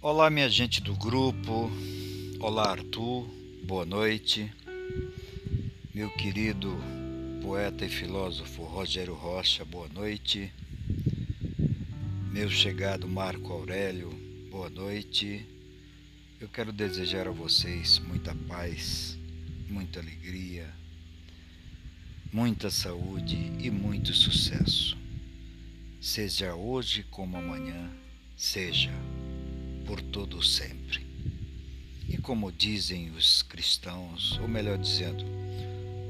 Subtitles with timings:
[0.00, 1.68] Olá, minha gente do grupo.
[2.38, 3.28] Olá, Arthur.
[3.64, 4.48] Boa noite.
[5.92, 6.78] Meu querido
[7.42, 10.52] poeta e filósofo Rogério Rocha, boa noite.
[12.30, 14.10] Meu chegado Marco Aurélio,
[14.48, 15.44] boa noite.
[16.40, 19.18] Eu quero desejar a vocês muita paz,
[19.68, 20.72] muita alegria,
[22.32, 24.96] muita saúde e muito sucesso.
[26.00, 27.90] Seja hoje como amanhã,
[28.36, 28.92] seja
[29.88, 31.00] por todo sempre.
[32.06, 35.24] E como dizem os cristãos, ou melhor dizendo,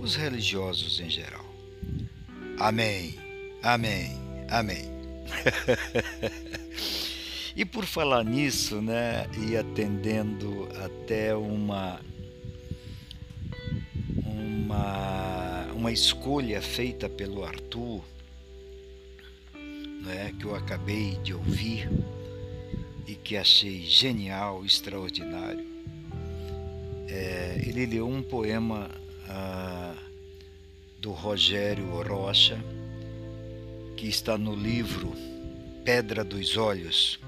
[0.00, 1.46] os religiosos em geral.
[2.58, 3.14] Amém,
[3.62, 4.10] amém,
[4.50, 4.82] amém.
[7.54, 12.00] e por falar nisso, né, e atendendo até uma
[14.24, 18.02] uma uma escolha feita pelo Arthur,
[20.02, 21.88] né, que eu acabei de ouvir,
[23.08, 25.64] e que achei genial, extraordinário.
[27.08, 28.90] É, ele leu um poema
[29.26, 29.96] ah,
[31.00, 32.62] do Rogério Rocha,
[33.96, 35.14] que está no livro
[35.86, 37.18] Pedra dos Olhos.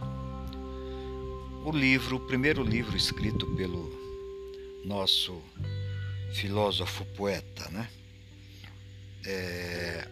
[1.64, 3.90] O livro, o primeiro livro escrito pelo
[4.84, 5.40] nosso
[6.34, 7.88] filósofo poeta, né?
[9.20, 10.08] Está é,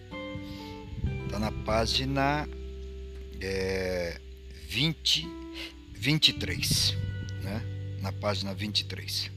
[1.30, 2.48] tá na página
[3.39, 4.19] é,
[4.66, 5.47] 20
[5.98, 6.96] 23,
[7.42, 7.60] né?
[8.00, 9.32] na página 23.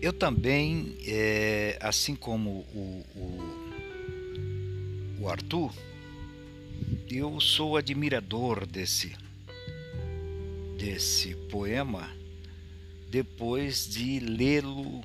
[0.00, 3.42] Eu também, é, assim como o, o,
[5.22, 5.74] o Arthur,
[7.10, 9.16] eu sou admirador desse,
[10.78, 12.08] desse poema
[13.10, 15.02] depois de lê-lo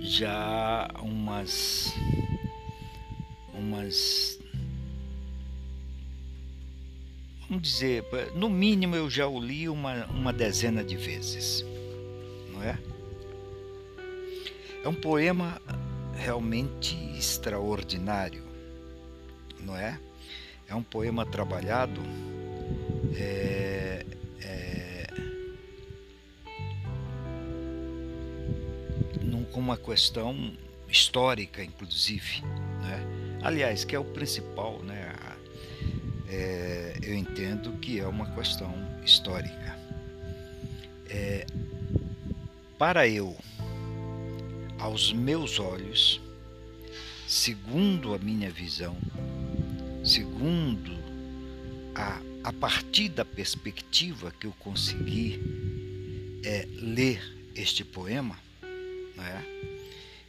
[0.00, 1.92] já umas
[3.54, 4.38] umas
[7.48, 11.64] vamos dizer, no mínimo eu já o li uma, uma dezena de vezes,
[12.52, 12.78] não é?
[14.84, 15.60] É um poema
[16.14, 18.44] realmente extraordinário,
[19.60, 19.98] não é?
[20.68, 22.00] É um poema trabalhado
[23.14, 24.04] é,
[24.42, 25.06] é,
[29.56, 30.52] com uma questão
[30.86, 32.42] histórica, inclusive,
[32.82, 33.40] né?
[33.42, 35.05] Aliás, que é o principal, né?
[36.28, 38.72] É, eu entendo que é uma questão
[39.04, 39.78] histórica.
[41.08, 41.46] É,
[42.78, 43.36] para eu,
[44.78, 46.20] aos meus olhos,
[47.26, 48.96] segundo a minha visão,
[50.04, 50.92] segundo
[51.94, 55.40] a, a partir da perspectiva que eu consegui
[56.44, 57.20] é, ler
[57.54, 58.38] este poema,
[59.16, 59.44] né?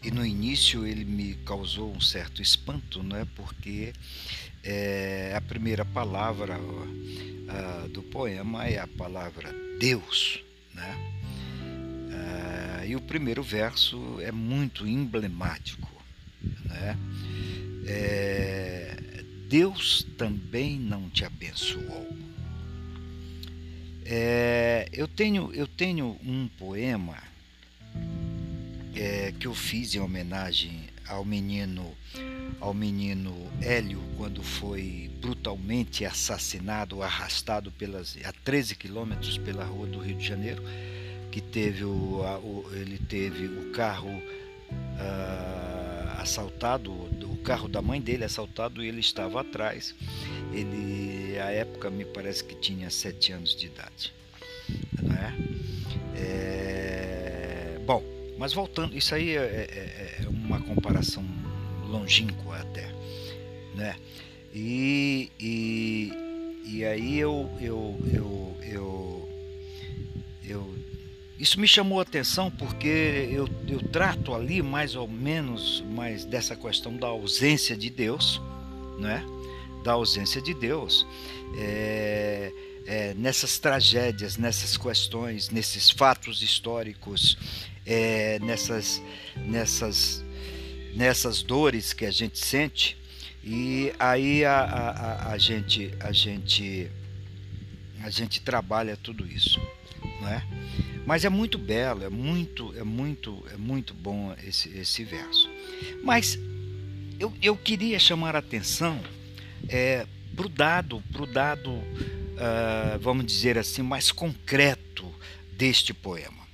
[0.08, 3.26] E no início ele me causou um certo espanto, não é?
[3.36, 3.92] Porque
[4.64, 10.42] é, a primeira palavra uh, do poema é a palavra Deus,
[10.74, 10.98] né?
[12.08, 15.92] Uh, e o primeiro verso é muito emblemático,
[16.64, 16.98] né?
[17.86, 22.08] É, Deus também não te abençoou.
[24.06, 27.22] É, eu tenho eu tenho um poema
[29.00, 31.96] é, que eu fiz em homenagem ao menino
[32.60, 40.00] ao menino Hélio quando foi brutalmente assassinado, arrastado pelas, a 13 quilômetros pela rua do
[40.00, 40.64] Rio de Janeiro,
[41.32, 48.02] que teve o, a, o ele teve o carro uh, assaltado, o carro da mãe
[48.02, 49.94] dele assaltado e ele estava atrás.
[50.52, 54.14] Ele, à época, me parece que tinha sete anos de idade.
[55.02, 55.34] Não é?
[56.16, 58.04] é bom,
[58.38, 61.26] mas voltando, isso aí é, é, é uma comparação
[61.88, 62.92] longínqua até,
[63.76, 63.96] né?
[64.54, 66.14] E, e,
[66.66, 69.30] e aí eu, eu, eu, eu,
[70.48, 70.76] eu,
[71.40, 76.56] isso me chamou a atenção porque eu, eu trato ali mais ou menos mais dessa
[76.56, 78.42] questão da ausência de Deus,
[79.00, 79.24] né?
[79.84, 81.06] Da ausência de Deus.
[81.58, 82.52] É,
[82.88, 87.38] é, nessas tragédias, nessas questões, nesses fatos históricos,
[87.86, 89.02] é, nessas,
[89.36, 90.26] nessas
[90.96, 92.98] nessas dores que a gente sente
[93.44, 96.90] e aí a, a, a, gente a gente
[98.02, 99.62] a gente trabalha tudo isso,
[100.20, 100.44] não é?
[101.06, 105.48] Mas é muito belo, é muito é muito é muito bom esse, esse verso.
[106.04, 106.38] Mas
[107.20, 109.00] eu, eu queria chamar a atenção
[109.70, 110.06] é,
[110.36, 111.82] para o dado, dado
[112.38, 115.06] uh, vamos dizer assim, mais concreto
[115.58, 116.48] deste poema.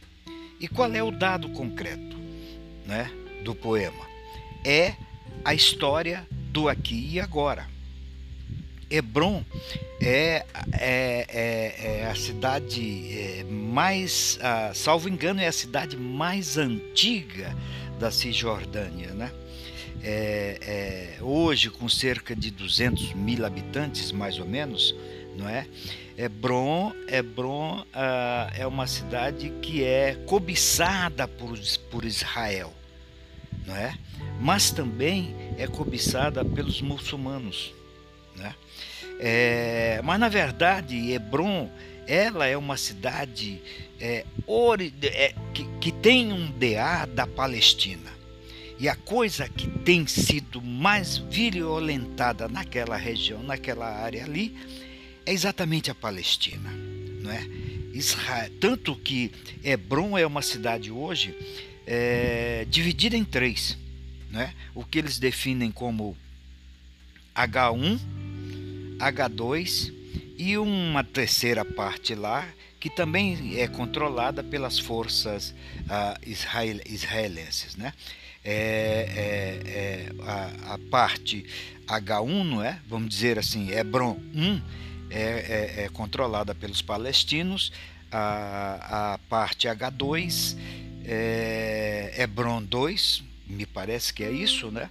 [0.59, 2.18] E qual é o dado concreto
[2.85, 3.12] né,
[3.44, 4.13] do poema?
[4.63, 4.95] é
[5.44, 7.68] a história do aqui e agora.
[8.89, 9.44] Hebron
[10.00, 14.39] é, é, é, é a cidade é, mais,
[14.74, 17.56] salvo engano, é a cidade mais antiga
[18.00, 19.31] da Cisjordânia, né?
[20.06, 20.57] É,
[21.18, 24.94] é, hoje com cerca de 200 mil habitantes, mais ou menos,
[25.38, 25.68] não é?
[26.18, 31.57] Hebron, Hebron ah, é uma cidade que é cobiçada por,
[31.89, 32.74] por Israel,
[33.65, 33.97] não é?
[34.39, 37.74] Mas também é cobiçada pelos muçulmanos,
[38.35, 38.53] né?
[39.19, 41.69] É, mas na verdade, Hebron,
[42.07, 43.62] ela é uma cidade
[44.00, 48.12] é, ori, é, que, que tem um DA da Palestina.
[48.80, 54.57] E a coisa que tem sido mais violentada naquela região, naquela área ali,
[55.25, 56.69] é exatamente a Palestina,
[57.21, 57.45] não é?
[57.93, 59.31] Israel, tanto que
[59.63, 61.35] Hebron é uma cidade hoje
[61.85, 63.77] é, dividida em três,
[64.31, 64.53] né?
[64.73, 66.17] O que eles definem como
[67.35, 67.99] H1,
[68.97, 69.93] H2
[70.37, 72.47] e uma terceira parte lá
[72.79, 77.93] que também é controlada pelas forças uh, israel, israelenses, né?
[78.43, 81.45] É, é, é a, a, parte
[81.87, 82.81] H1, não é?
[82.89, 84.61] Vamos dizer assim, Hebron 1
[85.13, 87.71] é, é, é controlada pelos palestinos,
[88.12, 90.57] a, a parte H2
[91.06, 94.89] é Hebron 2, me parece que é isso, né?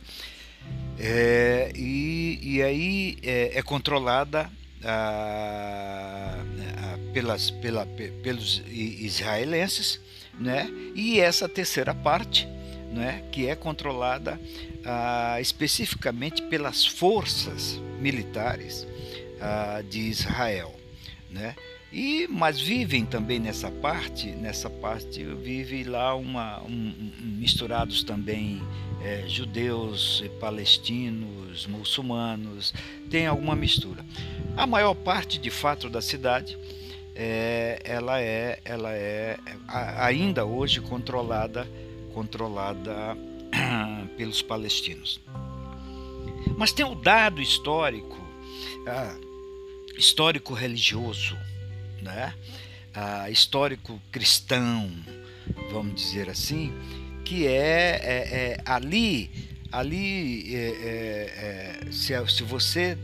[0.99, 4.51] É, e, e aí é, é controlada
[4.85, 7.87] a, a, pelas, pela,
[8.23, 10.01] pelos israelenses,
[10.39, 10.71] né?
[10.95, 12.47] E essa terceira parte,
[12.93, 13.25] né?
[13.33, 14.41] Que é controlada
[14.85, 18.87] a, especificamente pelas forças militares
[19.89, 20.75] de Israel,
[21.31, 21.55] né?
[21.93, 28.63] E, mas vivem também nessa parte, nessa parte vive lá uma, um, misturados também
[29.03, 32.73] é, judeus, palestinos, muçulmanos,
[33.11, 34.03] tem alguma mistura.
[34.57, 36.57] A maior parte, de fato, da cidade,
[37.15, 39.37] é, ela é, ela é
[39.69, 41.69] ainda hoje controlada,
[42.15, 43.17] controlada
[44.17, 45.21] pelos palestinos.
[46.57, 48.19] Mas tem o dado histórico,
[48.87, 49.15] ah,
[49.97, 51.37] histórico religioso
[52.03, 52.35] né?
[52.95, 54.91] Ah, histórico cristão,
[55.71, 56.73] vamos dizer assim,
[57.25, 59.31] que é, é, é ali,
[59.71, 62.99] ali é, é, é, se, se você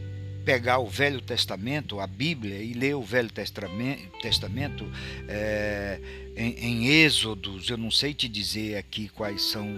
[0.44, 4.90] pegar o Velho Testamento, a Bíblia, e ler o Velho Testamento,
[5.28, 6.00] é,
[6.36, 9.68] em, em, Êxodos, eu não sei te dizer aqui quais são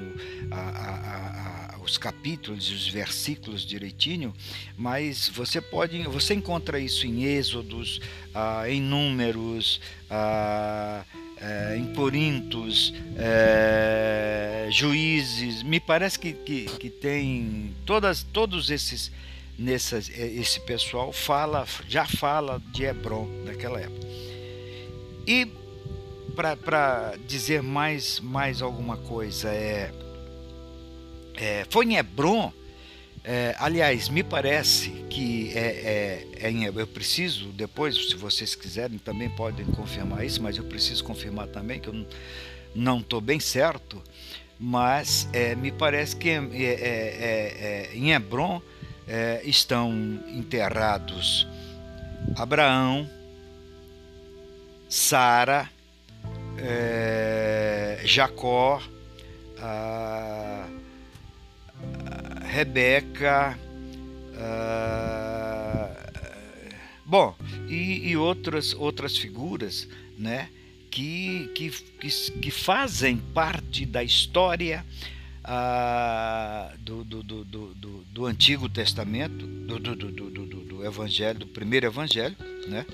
[0.51, 4.35] a, a, a, os capítulos e os versículos direitinho,
[4.77, 8.01] mas você pode, você encontra isso em Êxodos,
[8.35, 9.81] ah, em Números,
[10.11, 11.05] ah,
[11.41, 19.11] é, em Corintos, é, Juízes, me parece que, que, que tem todas, todos esses
[19.59, 24.07] nessas, é, esse pessoal fala, já fala de Hebron naquela época.
[25.27, 25.49] E
[26.35, 29.93] para dizer mais, mais alguma coisa, é,
[31.41, 32.53] é, foi em Hebron,
[33.25, 38.99] é, aliás, me parece que é, é, é em, eu preciso, depois, se vocês quiserem,
[38.99, 42.07] também podem confirmar isso, mas eu preciso confirmar também, que eu
[42.75, 44.03] não estou bem certo,
[44.59, 46.31] mas é, me parece que
[47.95, 48.61] em Hebron
[49.43, 49.93] estão
[50.29, 51.49] enterrados
[52.37, 53.09] Abraão,
[54.89, 55.69] Sara,
[56.59, 58.83] é, Jacó,
[59.59, 60.69] a
[62.51, 63.57] Rebeca,
[64.37, 65.89] a,
[67.07, 67.37] bom,
[67.69, 69.87] e, e, outras, outras figuras
[70.19, 70.49] né,
[70.91, 74.85] que, que, que, que fazem parte da história
[75.45, 81.47] ah, do, do, do, do, do, Antigo Testamento, do, do, do, do, do, Evangelho, do
[81.47, 82.37] primeiro Evangelho,
[82.69, 82.85] né?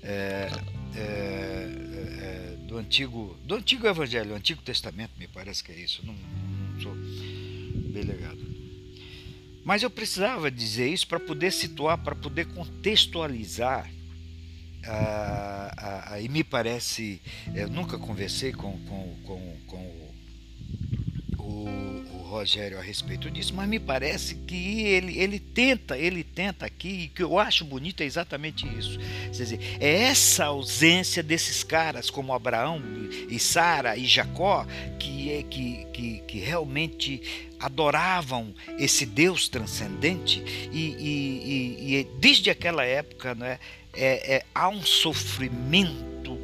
[0.00, 0.48] É,
[0.94, 6.06] é, é, do antigo do antigo Evangelho, do Antigo Testamento, me parece que é isso.
[6.06, 6.94] Não, não sou
[7.92, 8.47] delegado.
[9.68, 13.86] Mas eu precisava dizer isso para poder situar, para poder contextualizar.
[14.82, 17.20] Ah, ah, e me parece,
[17.54, 20.10] eu nunca conversei com, com, com, com
[21.36, 21.97] o, o,
[22.28, 27.08] Rogério a respeito disso, mas me parece que ele, ele tenta, ele tenta aqui, e
[27.08, 28.98] que eu acho bonito é exatamente isso.
[28.98, 32.82] Quer dizer, é essa ausência desses caras como Abraão
[33.28, 34.66] e Sara e Jacó
[34.98, 42.50] que, é, que, que, que realmente adoravam esse Deus transcendente e, e, e, e desde
[42.50, 43.58] aquela época né,
[43.94, 46.38] é, é, há um sofrimento,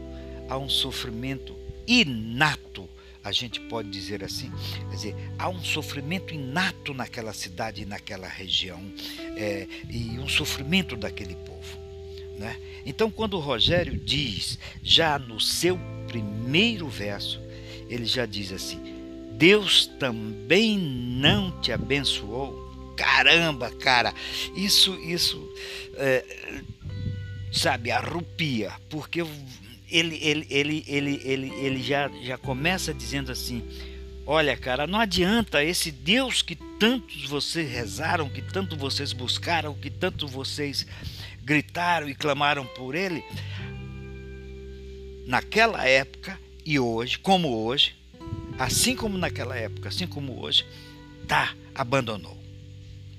[0.48, 1.54] há um sofrimento
[1.86, 2.88] inato
[3.24, 4.52] a gente pode dizer assim,
[4.90, 8.80] quer dizer, há um sofrimento inato naquela cidade e naquela região,
[9.36, 11.78] é, e um sofrimento daquele povo.
[12.38, 12.60] Né?
[12.84, 17.40] Então, quando Rogério diz, já no seu primeiro verso,
[17.88, 18.80] ele já diz assim:
[19.32, 22.62] Deus também não te abençoou.
[22.96, 24.14] Caramba, cara,
[24.54, 25.52] isso, isso,
[25.94, 26.24] é,
[27.50, 29.24] sabe, arrupia, porque
[29.94, 33.62] ele, ele, ele, ele, ele, ele já, já começa dizendo assim:
[34.26, 39.90] Olha, cara, não adianta esse Deus que tantos vocês rezaram, que tanto vocês buscaram, que
[39.90, 40.86] tanto vocês
[41.42, 43.22] gritaram e clamaram por ele.
[45.26, 47.94] Naquela época e hoje, como hoje,
[48.58, 50.66] assim como naquela época, assim como hoje,
[51.28, 52.36] tá, abandonou,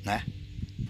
[0.04, 0.26] né?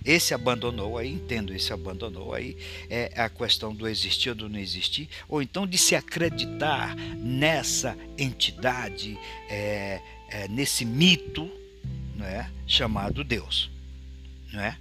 [0.03, 2.55] Esse abandonou aí, entendo, esse abandonou aí
[2.89, 7.97] é a questão do existir ou do não existir, ou então de se acreditar nessa
[8.17, 9.17] entidade,
[9.49, 9.99] é,
[10.29, 11.49] é, nesse mito,
[12.15, 13.71] não é, chamado Deus,
[14.53, 14.77] não é?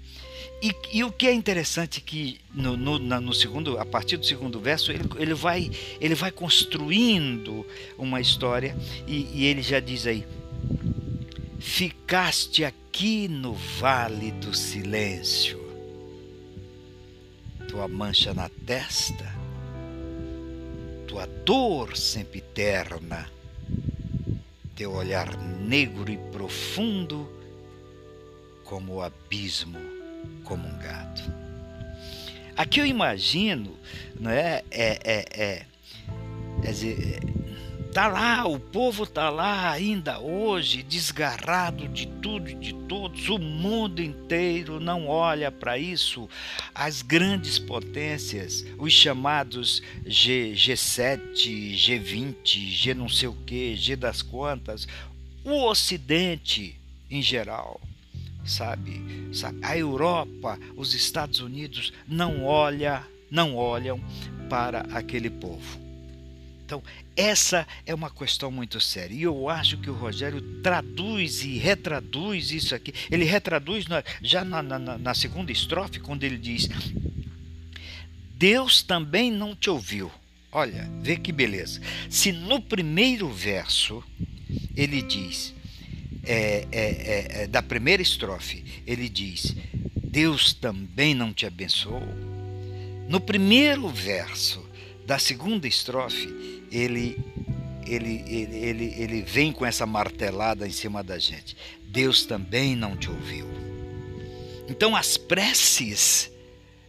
[0.62, 4.58] E, e, o que é interessante que no, no, no, segundo, a partir do segundo
[4.60, 5.70] verso, ele, ele, vai,
[6.00, 7.66] ele vai construindo
[7.98, 8.74] uma história
[9.06, 10.24] e, e ele já diz aí:
[11.58, 12.83] Ficaste aqui
[13.28, 15.58] no vale do silêncio,
[17.68, 19.34] tua mancha na testa,
[21.08, 23.28] tua dor sempre terna,
[24.76, 27.28] teu olhar negro e profundo
[28.62, 29.78] como o abismo
[30.44, 31.22] como um gato.
[32.56, 33.76] Aqui eu imagino,
[34.20, 35.66] não é, é, é, é,
[36.62, 37.20] é
[37.94, 43.38] tá lá, o povo tá lá ainda hoje, desgarrado de tudo e de todos, o
[43.38, 46.28] mundo inteiro não olha para isso.
[46.74, 51.20] As grandes potências, os chamados G, G7,
[51.76, 54.88] G20, G não sei o que, G das quantas,
[55.44, 56.74] o Ocidente
[57.08, 57.80] em geral
[58.44, 59.00] sabe?
[59.32, 59.60] sabe?
[59.62, 64.00] A Europa, os Estados Unidos não olha, não olham
[64.50, 65.83] para aquele povo.
[66.64, 66.82] Então,
[67.14, 69.14] essa é uma questão muito séria.
[69.14, 72.92] E eu acho que o Rogério traduz e retraduz isso aqui.
[73.10, 73.84] Ele retraduz
[74.22, 76.68] já na, na, na segunda estrofe, quando ele diz:
[78.34, 80.10] Deus também não te ouviu.
[80.50, 81.80] Olha, vê que beleza.
[82.08, 84.02] Se no primeiro verso
[84.74, 85.54] ele diz:
[86.22, 89.54] é, é, é, é, da primeira estrofe, ele diz:
[90.02, 92.08] Deus também não te abençoou.
[93.06, 94.64] No primeiro verso
[95.06, 97.18] da segunda estrofe, ele,
[97.86, 101.56] ele, ele, ele, ele vem com essa martelada em cima da gente:
[101.86, 103.46] Deus também não te ouviu.
[104.68, 106.30] Então, as preces,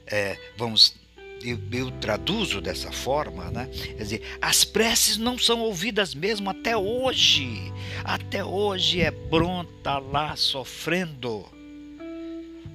[0.08, 0.96] é, vamos
[1.44, 3.70] eu, eu, traduzo dessa forma, né?
[3.72, 7.72] Quer dizer, as preces não são ouvidas mesmo até hoje.
[8.04, 11.46] Até hoje é pronta lá sofrendo.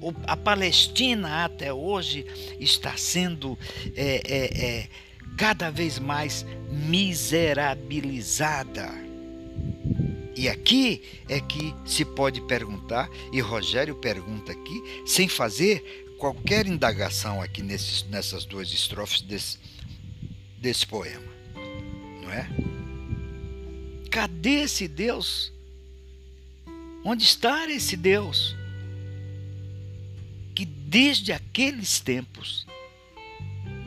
[0.00, 2.24] O, a Palestina até hoje
[2.58, 3.58] está sendo
[3.96, 4.88] é, é, é,
[5.40, 8.90] cada vez mais miserabilizada.
[10.36, 17.40] E aqui é que se pode perguntar, e Rogério pergunta aqui, sem fazer qualquer indagação
[17.40, 19.58] aqui nesses, nessas duas estrofes desse,
[20.58, 21.32] desse poema,
[22.22, 22.46] não é?
[24.10, 25.50] Cadê esse Deus?
[27.02, 28.54] Onde está esse Deus?
[30.54, 32.66] Que desde aqueles tempos,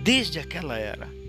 [0.04, 1.22] desde aquela era,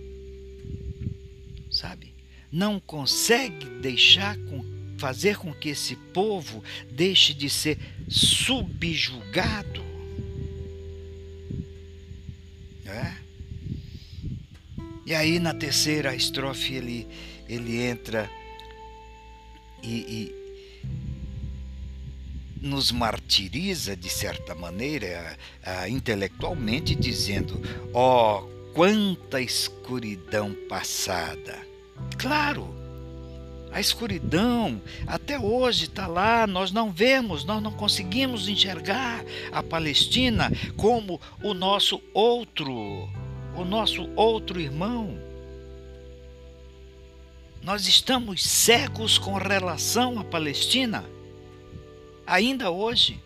[2.55, 4.65] não consegue deixar com,
[4.97, 7.77] fazer com que esse povo deixe de ser
[8.09, 9.83] subjugado
[12.85, 13.19] né?
[15.05, 17.09] E aí na terceira estrofe ele,
[17.49, 18.31] ele entra
[19.83, 20.45] e, e
[22.63, 25.37] nos martiriza de certa maneira,
[25.89, 27.61] intelectualmente, dizendo:
[27.93, 31.74] oh, quanta escuridão passada.
[32.25, 32.75] Claro,
[33.71, 40.51] a escuridão até hoje está lá, nós não vemos, nós não conseguimos enxergar a Palestina
[40.75, 42.73] como o nosso outro,
[43.55, 45.19] o nosso outro irmão.
[47.63, 51.05] Nós estamos cegos com relação à Palestina,
[52.27, 53.23] ainda hoje.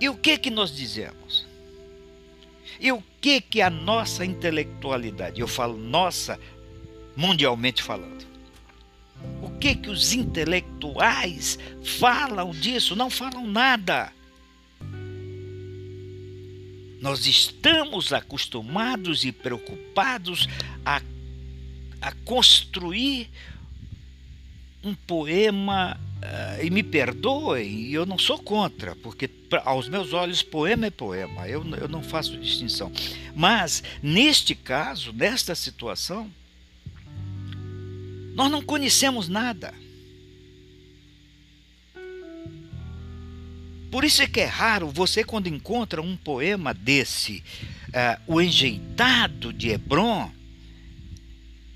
[0.00, 1.49] E o que que nós dizemos?
[2.80, 6.40] E o que que a nossa intelectualidade, eu falo nossa
[7.14, 8.26] mundialmente falando.
[9.42, 12.96] O que que os intelectuais falam disso?
[12.96, 14.10] Não falam nada.
[17.02, 20.48] Nós estamos acostumados e preocupados
[20.84, 21.02] a,
[22.00, 23.28] a construir
[24.82, 30.42] um poema, uh, e me perdoem, eu não sou contra, porque pra, aos meus olhos
[30.42, 32.90] poema é poema, eu, eu não faço distinção.
[33.34, 36.30] Mas, neste caso, nesta situação,
[38.34, 39.74] nós não conhecemos nada.
[43.90, 47.42] Por isso é que é raro você, quando encontra um poema desse,
[47.88, 50.30] uh, o enjeitado de Hebron,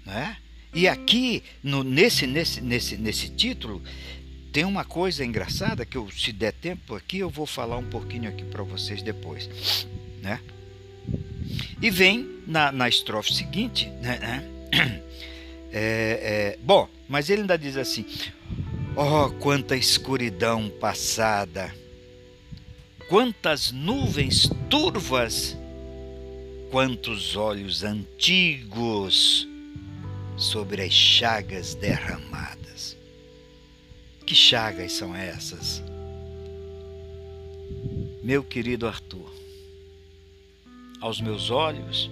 [0.07, 0.37] né?
[0.75, 3.81] E aqui, no, nesse, nesse, nesse, nesse título,
[4.53, 8.29] tem uma coisa engraçada que eu, se der tempo aqui, eu vou falar um pouquinho
[8.29, 9.49] aqui para vocês depois,
[10.21, 10.41] né?
[11.81, 14.19] E vem na, na estrofe seguinte, né?
[14.19, 15.01] né?
[15.77, 18.07] É, é, bom, mas ele ainda diz assim:
[18.95, 21.75] Oh, quanta escuridão passada,
[23.09, 25.59] quantas nuvens turvas,
[26.71, 29.49] quantos olhos antigos
[30.37, 32.97] sobre as chagas derramadas.
[34.27, 35.83] Que chagas são essas?
[38.23, 39.31] Meu querido Arthur,
[41.01, 42.11] aos meus olhos,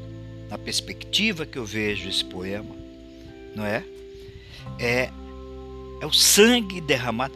[0.51, 2.77] na perspectiva que eu vejo esse poema,
[3.57, 3.83] não é?
[4.79, 5.11] É,
[6.01, 7.35] é o sangue derramado.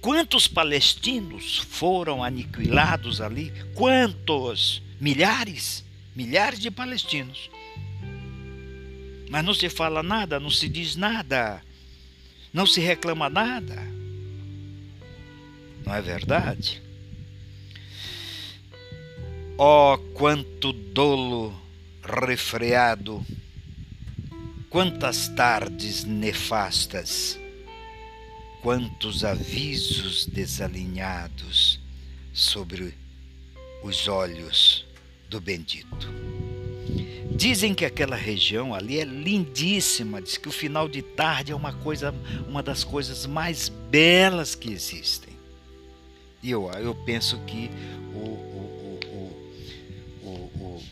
[0.00, 3.52] Quantos palestinos foram aniquilados ali?
[3.74, 4.82] Quantos?
[5.00, 5.84] Milhares?
[6.14, 7.50] Milhares de palestinos.
[9.28, 11.60] Mas não se fala nada, não se diz nada,
[12.52, 13.74] não se reclama nada.
[15.84, 16.82] Não é verdade?
[19.58, 21.54] Oh, quanto dolo
[22.02, 23.24] refreado,
[24.70, 27.38] quantas tardes nefastas
[28.62, 31.80] quantos avisos desalinhados
[32.32, 32.94] sobre
[33.82, 34.84] os olhos
[35.28, 36.08] do bendito.
[37.30, 41.72] Dizem que aquela região ali é lindíssima, diz que o final de tarde é uma
[41.72, 42.14] coisa,
[42.48, 45.34] uma das coisas mais belas que existem.
[46.42, 47.70] E eu, eu penso que
[48.14, 49.00] o, o,
[50.22, 50.82] o,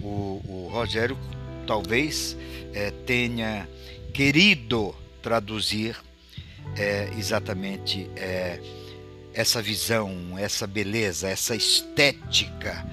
[0.00, 1.18] o, o Rogério
[1.66, 2.36] talvez
[2.72, 3.68] é, tenha
[4.14, 5.96] querido traduzir
[6.76, 8.60] é exatamente é,
[9.32, 12.86] essa visão, essa beleza, essa estética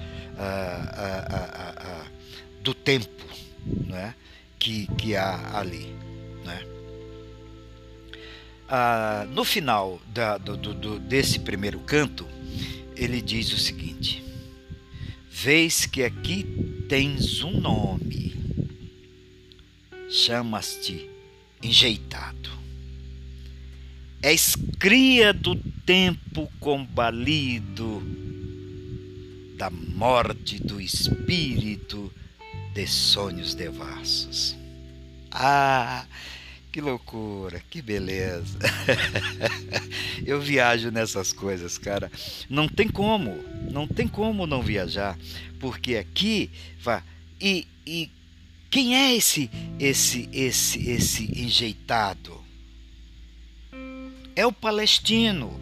[2.62, 3.24] do tempo
[3.66, 4.16] né,
[4.58, 5.96] que, que há ali.
[6.44, 6.66] Né?
[9.30, 12.28] no final da, do, do, desse primeiro canto,
[12.96, 14.24] ele diz o seguinte:
[15.30, 18.36] Vês que aqui tens um nome,
[20.10, 21.10] chamas-te
[21.62, 22.63] enjeitado
[24.24, 25.54] És cria do
[25.86, 28.02] tempo combalido,
[29.58, 32.10] da morte do espírito
[32.74, 34.56] de sonhos devassos.
[35.30, 36.06] Ah,
[36.72, 38.58] que loucura, que beleza.
[40.26, 42.10] Eu viajo nessas coisas, cara.
[42.50, 45.18] Não tem como, não tem como não viajar,
[45.60, 46.50] porque aqui
[46.82, 47.04] vá
[47.42, 48.10] e, e
[48.70, 52.43] quem é esse esse esse esse enjeitado?
[54.36, 55.60] É o palestino.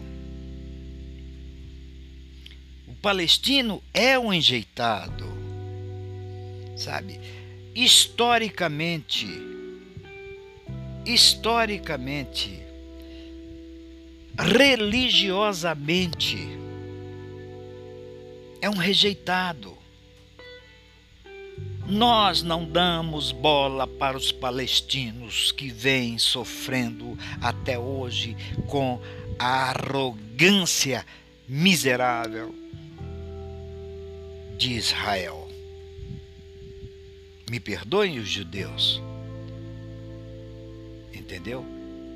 [2.86, 5.26] O palestino é um enjeitado,
[6.76, 7.20] sabe?
[7.74, 9.26] Historicamente,
[11.04, 12.62] historicamente,
[14.38, 16.38] religiosamente,
[18.60, 19.81] é um rejeitado.
[21.92, 28.34] Nós não damos bola para os palestinos que vêm sofrendo até hoje
[28.66, 28.98] com
[29.38, 31.04] a arrogância
[31.46, 32.54] miserável
[34.56, 35.46] de Israel.
[37.50, 39.02] Me perdoem os judeus.
[41.12, 41.62] Entendeu?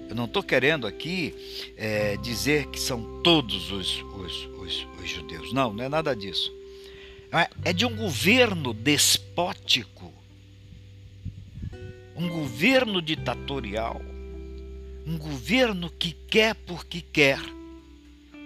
[0.09, 1.35] Eu não estou querendo aqui
[1.77, 5.53] é, dizer que são todos os, os, os, os judeus.
[5.53, 6.51] Não, não é nada disso.
[7.33, 7.71] É?
[7.71, 10.13] é de um governo despótico,
[12.15, 14.01] um governo ditatorial,
[15.07, 17.41] um governo que quer porque quer,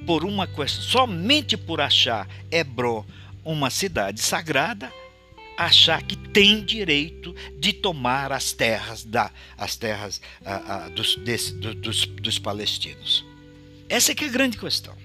[0.06, 3.04] por uma questão, somente por achar Hebron
[3.44, 4.92] uma cidade sagrada,
[5.56, 10.20] achar que tem direito de tomar as terras da, as terras
[10.94, 13.24] dos, desse, do, dos, dos palestinos.
[13.88, 14.96] Essa é que é a grande questão.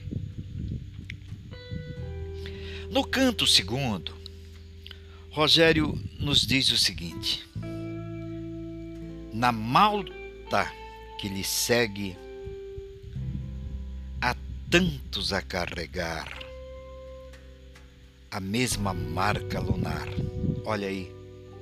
[2.95, 4.15] No canto segundo,
[5.29, 7.45] Rogério nos diz o seguinte:
[9.34, 10.71] Na malta
[11.19, 12.15] que lhe segue,
[14.69, 16.39] tantos a carregar
[18.31, 20.08] a mesma marca lunar.
[20.63, 21.13] Olha aí,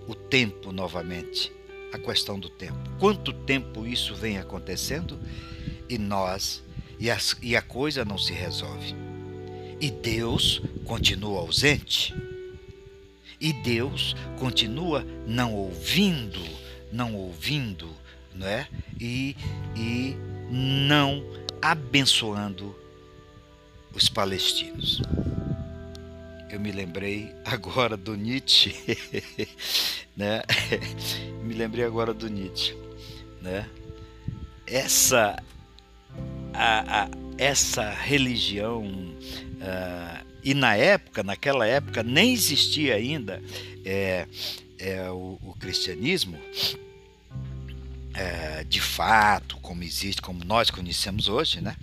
[0.07, 1.51] o tempo novamente,
[1.91, 2.77] a questão do tempo.
[2.99, 5.19] Quanto tempo isso vem acontecendo
[5.89, 6.61] e nós,
[6.99, 9.12] e, as, e a coisa não se resolve.
[9.83, 12.15] E Deus continua ausente.
[13.37, 16.39] E Deus continua não ouvindo,
[16.89, 17.93] não ouvindo,
[18.33, 18.65] não é?
[18.97, 19.35] E,
[19.75, 20.15] e
[20.49, 21.21] não
[21.61, 22.73] abençoando
[23.93, 25.01] os palestinos.
[26.49, 28.73] Eu me lembrei agora do Nietzsche,
[30.15, 30.43] né?
[31.43, 32.73] me lembrei agora do Nietzsche,
[33.41, 33.69] né?
[34.65, 35.35] Essa
[36.53, 39.13] a, a essa religião
[39.63, 43.41] uh, e na época, naquela época nem existia ainda
[43.85, 44.27] é,
[44.77, 46.37] é, o, o cristianismo
[48.13, 51.75] é, de fato, como existe, como nós conhecemos hoje, né?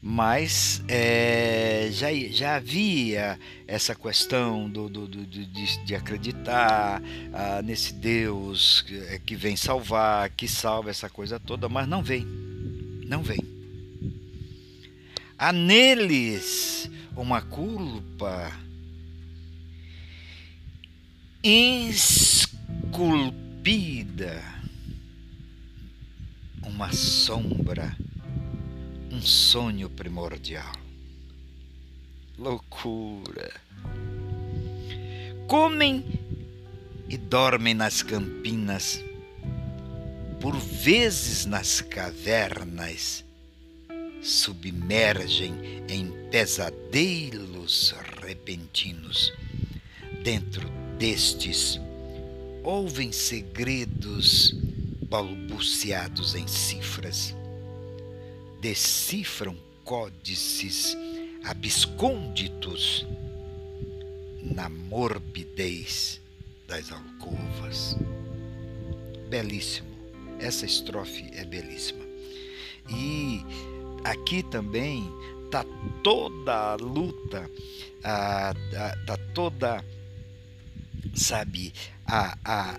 [0.00, 7.94] Mas é, já, já havia essa questão do, do, do de, de, acreditar ah, nesse
[7.94, 12.24] Deus que, é, que vem salvar, que salva essa coisa toda, mas não vem,
[13.06, 13.40] não vem.
[15.36, 16.88] Há neles
[17.18, 18.50] uma culpa.
[21.42, 22.48] Esculpida.
[26.62, 27.96] Uma sombra,
[29.10, 30.72] um sonho primordial.
[32.38, 33.52] Loucura.
[35.48, 36.04] Comem
[37.08, 39.02] e dormem nas campinas,
[40.40, 43.24] por vezes nas cavernas,
[44.22, 45.54] submergem
[45.88, 49.32] em pesadelos repentinos.
[50.22, 51.80] Dentro destes,
[52.62, 54.54] ouvem segredos
[55.08, 57.34] balbuciados em cifras,
[58.60, 60.96] decifram códices
[61.44, 63.06] abscônditos
[64.42, 66.20] na morbidez
[66.66, 67.96] das alcovas.
[69.30, 69.88] Belíssimo,
[70.38, 72.04] essa estrofe é belíssima.
[72.90, 73.42] E
[74.04, 75.12] aqui também
[75.44, 75.64] está
[76.02, 77.50] toda a luta,
[77.96, 79.84] está toda,
[81.14, 81.72] sabe,
[82.06, 82.78] a, a,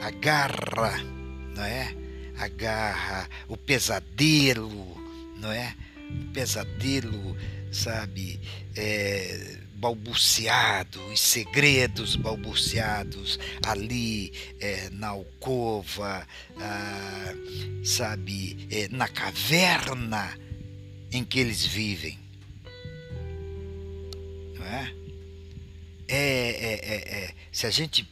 [0.00, 1.18] a garra
[1.58, 1.92] não é?
[2.38, 4.96] A garra, o pesadelo,
[5.40, 5.74] não é?
[6.08, 7.36] O pesadelo,
[7.72, 8.40] sabe?
[8.76, 16.26] É, balbuciado, os segredos balbuciados ali é, na alcova,
[16.60, 17.34] ah,
[17.84, 20.36] sabe, é, na caverna
[21.12, 22.18] em que eles vivem.
[24.56, 24.98] Não é?
[26.10, 28.08] É, é, é, é, se a gente,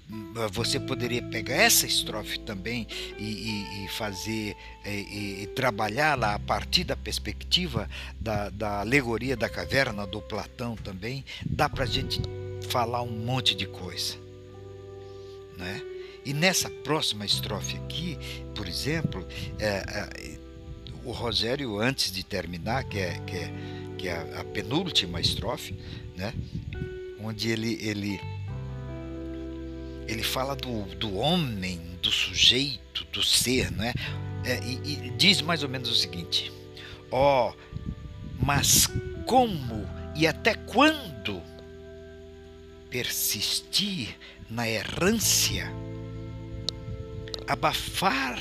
[0.50, 2.86] você poderia pegar essa estrofe também
[3.18, 4.54] e, e, e fazer
[4.84, 7.88] é, e, e trabalhá-la a partir da perspectiva
[8.20, 12.20] da, da alegoria da caverna do Platão também, dá para a gente
[12.68, 14.16] falar um monte de coisa,
[15.56, 15.80] né?
[16.22, 18.18] E nessa próxima estrofe aqui,
[18.54, 19.26] por exemplo,
[19.58, 20.38] é, é,
[21.06, 23.52] o Rogério antes de terminar, que é, que é,
[23.96, 25.72] que é a, a penúltima estrofe,
[26.16, 26.34] né?
[27.20, 28.20] onde ele, ele,
[30.08, 33.94] ele fala do, do homem, do sujeito, do ser, né?
[34.44, 36.52] É, e, e diz mais ou menos o seguinte:
[37.10, 37.54] ó, oh,
[38.44, 38.88] mas
[39.26, 41.40] como e até quando
[42.90, 44.16] persistir
[44.50, 45.72] na errância,
[47.46, 48.40] abafar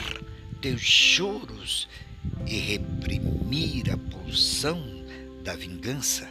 [0.62, 1.88] teus choros
[2.48, 4.82] e reprimir a pulsão
[5.44, 6.28] da vingança?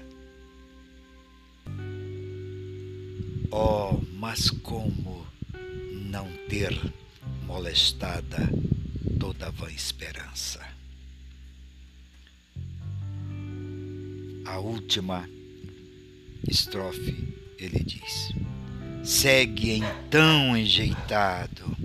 [3.51, 5.27] Oh, mas como
[5.93, 6.77] não ter
[7.47, 8.51] molestada
[9.21, 10.61] toda a vã esperança?
[14.47, 15.29] A última
[16.49, 18.33] estrofe ele diz:
[19.03, 21.77] Segue então enjeitado,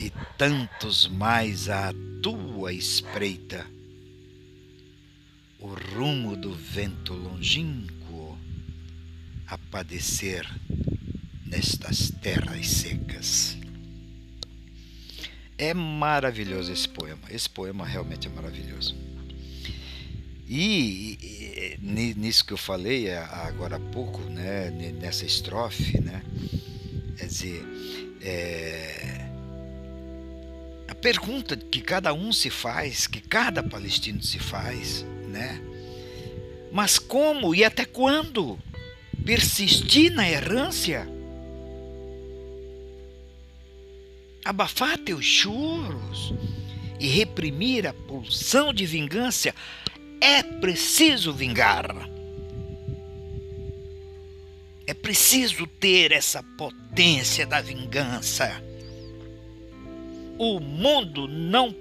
[0.00, 1.92] e tantos mais à
[2.26, 3.64] tua espreita,
[5.60, 8.36] o rumo do vento longínquo
[9.46, 10.44] a padecer
[11.44, 13.56] nestas terras secas.
[15.56, 17.22] É maravilhoso esse poema.
[17.30, 18.96] Esse poema realmente é maravilhoso.
[20.48, 26.24] E, e nisso que eu falei agora há pouco, né, nessa estrofe, né,
[27.16, 27.64] quer dizer,
[28.20, 29.25] é,
[31.06, 35.60] pergunta que cada um se faz, que cada palestino se faz, né?
[36.72, 38.58] Mas como e até quando?
[39.24, 41.08] persistir na errância,
[44.44, 46.34] abafar teus choros
[46.98, 49.54] e reprimir a pulsão de vingança
[50.20, 51.86] É preciso vingar.
[54.88, 58.60] É preciso ter essa potência da vingança.
[60.38, 61.74] O mundo não,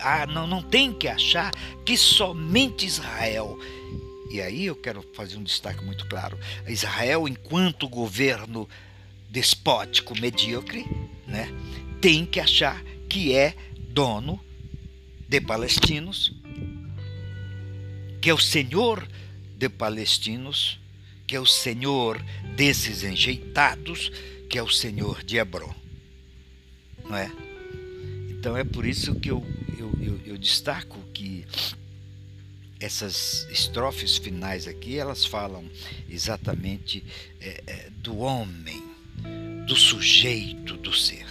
[0.00, 1.52] ah, não, não tem que achar
[1.84, 3.58] que somente Israel.
[4.30, 6.38] E aí eu quero fazer um destaque muito claro.
[6.66, 8.68] Israel, enquanto governo
[9.30, 10.84] despótico medíocre,
[11.26, 11.48] né,
[12.00, 13.54] tem que achar que é
[13.90, 14.40] dono
[15.28, 16.32] de palestinos,
[18.20, 19.06] que é o senhor
[19.56, 20.78] de palestinos,
[21.26, 22.22] que é o senhor
[22.54, 24.10] desses enjeitados,
[24.48, 25.74] que é o senhor de Hebron.
[27.04, 27.45] Não é?
[28.46, 29.44] Então é por isso que eu,
[29.76, 31.44] eu, eu, eu destaco que
[32.78, 35.68] essas estrofes finais aqui elas falam
[36.08, 37.02] exatamente
[37.40, 38.80] é, é, do homem,
[39.66, 41.26] do sujeito do ser.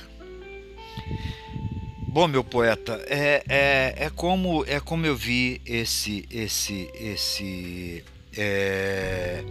[2.10, 8.04] Bom, meu poeta, é, é, é, como, é como eu vi esse, esse, esse
[8.36, 9.42] é,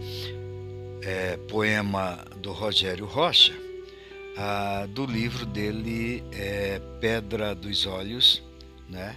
[1.01, 3.64] é, poema do Rogério Rocha
[4.37, 8.43] ah, do livro dele é, Pedra dos Olhos,
[8.89, 9.17] né?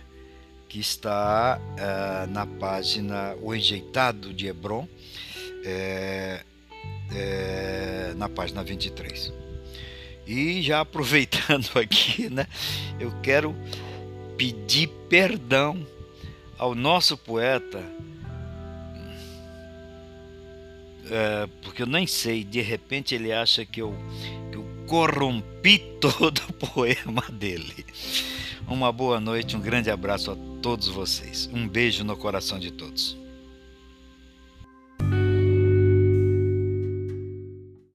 [0.70, 4.88] que está ah, na página O Enjeitado de Hebron,
[5.66, 6.42] é,
[7.12, 9.34] é, na página 23.
[10.26, 12.48] E já aproveitando aqui, né,
[13.00, 13.56] eu quero
[14.38, 15.86] pedir perdão
[16.58, 17.84] ao nosso poeta,
[21.10, 23.96] é, porque eu nem sei, de repente ele acha que eu,
[24.47, 24.47] que eu
[24.88, 27.86] corrompi todo o poema dele.
[28.68, 31.50] Uma boa noite, um grande abraço a todos vocês.
[31.54, 33.18] Um beijo no coração de todos.